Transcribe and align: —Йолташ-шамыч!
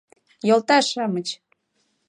—Йолташ-шамыч! 0.47 1.27